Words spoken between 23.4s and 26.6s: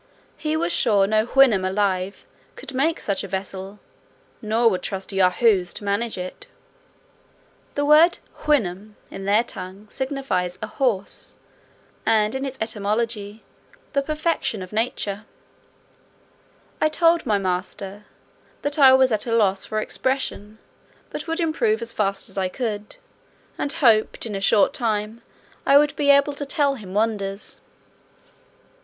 and hoped, in a short time, I should be able to